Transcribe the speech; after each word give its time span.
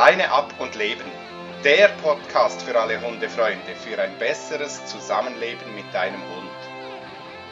Leine 0.00 0.32
ab 0.32 0.54
und 0.58 0.76
leben. 0.76 1.04
Der 1.62 1.88
Podcast 2.02 2.62
für 2.62 2.80
alle 2.80 3.02
Hundefreunde 3.02 3.74
für 3.84 4.00
ein 4.00 4.16
besseres 4.18 4.86
Zusammenleben 4.86 5.74
mit 5.74 5.84
deinem 5.92 6.22
Hund. 6.22 6.58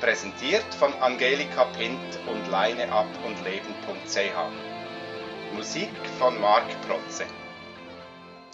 Präsentiert 0.01 0.64
von 0.79 0.95
Angelika 0.95 1.65
Pint 1.76 1.98
und 2.26 2.51
leineab 2.51 3.04
und 3.26 3.37
leben.ch. 3.44 5.54
Musik 5.54 5.90
von 6.19 6.40
Marc 6.40 6.65
Protze. 6.88 7.24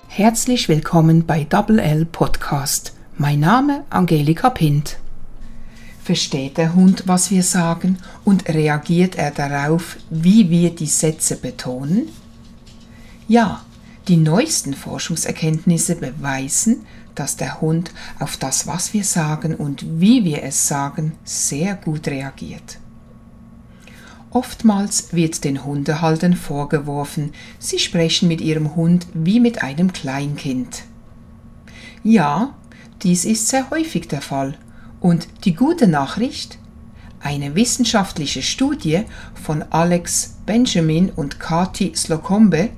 Herzlich 0.09 0.69
willkommen 0.69 1.25
bei 1.25 1.45
Double 1.45 1.79
L 1.79 2.05
Podcast. 2.05 2.95
Mein 3.17 3.39
Name 3.39 3.85
Angelika 3.91 4.51
Pint. 4.51 4.97
Versteht 6.03 6.59
der 6.59 6.75
Hund, 6.75 7.05
was 7.07 7.31
wir 7.31 7.45
sagen 7.45 7.99
und 8.25 8.49
reagiert 8.49 9.15
er 9.15 9.31
darauf, 9.31 9.99
wie 10.11 10.51
wir 10.51 10.75
die 10.75 10.87
Sätze 10.87 11.37
betonen? 11.37 12.09
Ja, 13.29 13.61
die 14.09 14.17
neuesten 14.17 14.75
Forschungserkenntnisse 14.75 15.97
beweisen, 15.97 16.85
dass 17.15 17.37
der 17.37 17.61
Hund 17.61 17.93
auf 18.19 18.37
das, 18.37 18.67
was 18.67 18.93
wir 18.93 19.05
sagen 19.05 19.55
und 19.55 19.85
wie 20.01 20.25
wir 20.25 20.43
es 20.43 20.69
sagen, 20.69 21.13
sehr 21.25 21.75
gut 21.75 22.09
reagiert. 22.09 22.79
Oftmals 24.31 25.13
wird 25.13 25.45
den 25.45 25.65
Hundehaltern 25.65 26.35
vorgeworfen, 26.35 27.33
sie 27.61 27.79
sprechen 27.79 28.27
mit 28.27 28.41
ihrem 28.41 28.75
Hund 28.75 29.07
wie 29.15 29.39
mit 29.39 29.63
einem 29.63 29.93
Kleinkind. 29.93 30.83
Ja, 32.03 32.55
dies 33.03 33.25
ist 33.25 33.49
sehr 33.49 33.71
häufig 33.71 34.09
der 34.09 34.23
Fall 34.23 34.59
und 35.01 35.29
die 35.45 35.55
gute 35.55 35.87
Nachricht? 35.87 36.59
Eine 37.21 37.55
wissenschaftliche 37.55 38.43
Studie 38.43 39.03
von 39.41 39.63
Alex 39.71 40.35
Benjamin 40.45 41.11
und 41.11 41.39
Kati 41.39 41.93
Slocombe 41.95 42.71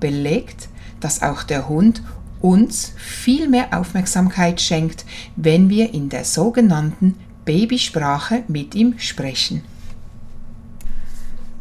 belegt, 0.00 0.68
dass 1.04 1.20
auch 1.20 1.42
der 1.42 1.68
Hund 1.68 2.02
uns 2.40 2.92
viel 2.96 3.46
mehr 3.46 3.78
Aufmerksamkeit 3.78 4.58
schenkt, 4.58 5.04
wenn 5.36 5.68
wir 5.68 5.92
in 5.92 6.08
der 6.08 6.24
sogenannten 6.24 7.16
Babysprache 7.44 8.42
mit 8.48 8.74
ihm 8.74 8.98
sprechen. 8.98 9.62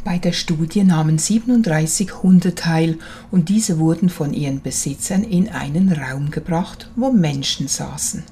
Bei 0.05 0.17
der 0.17 0.31
Studie 0.31 0.85
nahmen 0.85 1.17
37 1.17 2.23
Hunde 2.23 2.55
teil 2.55 3.00
und 3.31 3.50
diese 3.50 3.80
wurden 3.80 4.08
von 4.08 4.33
ihren 4.33 4.61
Besitzern 4.61 5.23
in 5.23 5.50
einen 5.50 5.91
Raum 5.91 6.31
gebracht, 6.31 6.89
wo 6.95 7.11
Menschen 7.11 7.67
saßen. 7.67 8.23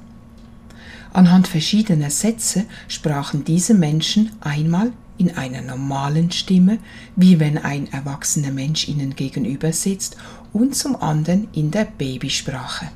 Anhand 1.11 1.49
verschiedener 1.49 2.09
Sätze 2.09 2.63
sprachen 2.87 3.43
diese 3.43 3.73
Menschen 3.73 4.31
einmal 4.39 4.93
in 5.21 5.37
einer 5.37 5.61
normalen 5.61 6.31
Stimme, 6.31 6.79
wie 7.15 7.39
wenn 7.39 7.59
ein 7.59 7.91
erwachsener 7.93 8.51
Mensch 8.51 8.87
ihnen 8.87 9.15
gegenüber 9.15 9.71
sitzt, 9.71 10.17
und 10.51 10.75
zum 10.75 10.95
anderen 10.95 11.47
in 11.53 11.69
der 11.69 11.85
Babysprache. 11.85 12.89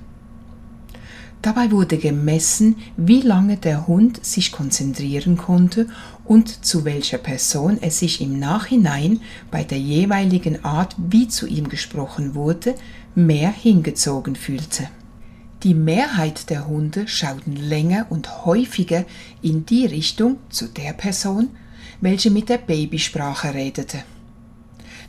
Dabei 1.44 1.70
wurde 1.70 2.00
gemessen, 2.00 2.78
wie 2.98 3.22
lange 3.22 3.58
der 3.58 3.86
Hund 3.86 4.26
sich 4.26 4.52
konzentrieren 4.52 5.38
konnte 5.38 5.88
und 6.24 6.66
zu 6.66 6.84
welcher 6.86 7.20
Person 7.20 7.78
er 7.80 7.92
sich 7.92 8.20
im 8.22 8.40
Nachhinein 8.40 9.22
bei 9.52 9.64
der 9.64 9.78
jeweiligen 9.78 10.66
Art, 10.66 10.96
wie 10.98 11.28
zu 11.28 11.46
ihm 11.46 11.70
gesprochen 11.70 12.34
wurde, 12.34 12.74
mehr 13.14 13.52
hingezogen 13.52 14.36
fühlte. 14.36 14.90
Die 15.62 15.76
Mehrheit 15.76 16.50
der 16.50 16.68
Hunde 16.68 17.08
schauten 17.08 17.56
länger 17.56 18.08
und 18.10 18.46
häufiger 18.46 19.06
in 19.44 19.68
die 19.68 19.86
Richtung 19.86 20.38
zu 20.50 20.68
der 20.68 20.94
Person, 20.94 21.50
welche 22.02 22.32
mit 22.32 22.50
der 22.50 22.58
Babysprache 22.58 23.54
redete. 23.54 24.04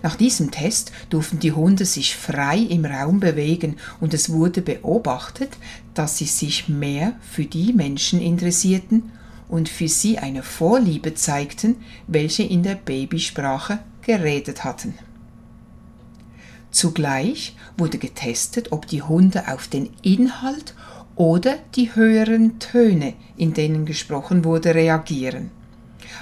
Nach 0.03 0.17
diesem 0.17 0.51
Test 0.51 0.93
durften 1.11 1.39
die 1.39 1.53
Hunde 1.53 1.85
sich 1.85 2.17
frei 2.17 2.59
im 2.59 2.85
Raum 2.85 3.21
bewegen 3.21 3.77
und 4.01 4.15
es 4.15 4.31
wurde 4.31 4.63
beobachtet, 4.63 5.57
dass 5.95 6.19
sie 6.19 6.27
sich 6.27 6.69
mehr 6.69 7.15
für 7.21 7.45
die 7.45 7.73
Menschen 7.73 8.21
interessierten 8.21 9.11
und 9.49 9.69
für 9.69 9.89
sie 9.89 10.19
eine 10.19 10.43
Vorliebe 10.43 11.15
zeigten, 11.15 11.77
welche 12.07 12.43
in 12.43 12.63
der 12.63 12.75
Babysprache 12.75 13.79
geredet 14.03 14.65
hatten. 14.65 14.95
Zugleich 16.71 17.57
wurde 17.79 17.99
getestet, 17.99 18.73
ob 18.73 18.87
die 18.87 19.03
Hunde 19.03 19.49
auf 19.49 19.67
den 19.67 19.91
Inhalt 20.03 20.75
oder 21.15 21.57
die 21.75 21.95
höheren 21.95 22.59
Töne, 22.59 23.15
in 23.37 23.55
denen 23.55 23.87
gesprochen 23.87 24.45
wurde, 24.45 24.75
reagieren. 24.75 25.51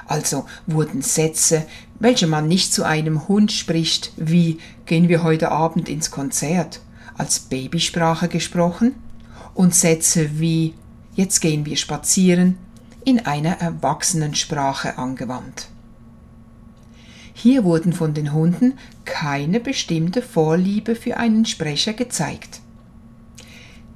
Also 0.07 0.47
wurden 0.67 1.03
Sätze, 1.03 1.67
welche 1.99 2.27
man 2.27 2.49
nicht 2.49 2.73
zu 2.73 2.85
einem 2.85 3.29
Hund 3.29 3.53
spricht, 3.53 4.13
wie 4.17 4.59
gehen 4.87 5.09
wir 5.09 5.23
heute 5.23 5.51
Abend 5.51 5.89
ins 5.89 6.11
Konzert, 6.11 6.81
als 7.17 7.41
Babysprache 7.41 8.29
gesprochen 8.29 8.95
und 9.55 9.75
Sätze 9.75 10.41
wie 10.41 10.75
jetzt 11.15 11.41
gehen 11.41 11.65
wir 11.65 11.77
spazieren 11.77 12.59
in 13.05 13.25
einer 13.27 13.61
Erwachsenensprache 13.61 14.99
angewandt. 14.99 15.69
Hier 17.35 17.65
wurden 17.65 17.93
von 17.93 18.15
den 18.15 18.33
Hunden 18.33 18.75
keine 19.05 19.61
bestimmte 19.61 20.23
Vorliebe 20.23 20.95
für 20.95 21.17
einen 21.17 21.45
Sprecher 21.45 21.93
gezeigt. 21.93 22.61